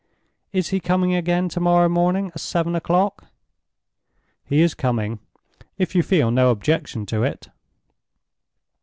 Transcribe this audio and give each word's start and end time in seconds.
Is 0.51 0.69
he 0.69 0.79
coming 0.79 1.13
again 1.13 1.47
tomorrow 1.47 1.87
morning 1.87 2.29
at 2.29 2.39
seven 2.39 2.73
o'clock?" 2.75 3.27
"He 4.43 4.61
is 4.61 4.73
coming, 4.73 5.19
if 5.77 5.93
you 5.93 6.01
feel 6.01 6.31
no 6.31 6.49
objection 6.49 7.05
to 7.05 7.21
it." 7.21 7.49